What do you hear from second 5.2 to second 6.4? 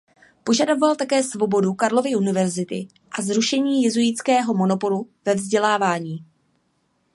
ve vzdělávání.